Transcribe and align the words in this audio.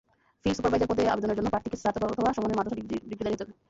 Field 0.41 0.55
supervisor 0.57 0.89
পদে 0.91 1.03
আবেদনের 1.13 1.37
জন্য 1.39 1.49
প্রার্থীকে 1.53 1.77
স্নাতক 1.81 2.01
অথবা 2.13 2.29
সমমানের 2.35 2.57
মাদ্রাসা 2.59 2.77
ডিগ্রিধারী 3.11 3.33
হতে 3.35 3.43
হবে। 3.45 3.53